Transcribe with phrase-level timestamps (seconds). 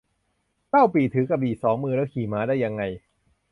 [0.69, 2.83] เล่าปี่ถือกระบี่สองมือ แล้วขี่ม้าได้ยังไง